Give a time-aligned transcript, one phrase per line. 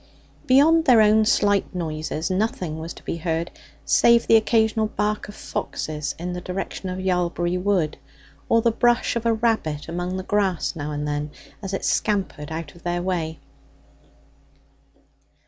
[0.47, 3.51] Beyond their own slight noises nothing was to be heard,
[3.85, 7.99] save the occasional bark of foxes in the direction of Yalbury Wood,
[8.49, 11.29] or the brush of a rabbit among the grass now and then,
[11.61, 13.37] as it scampered out of their way.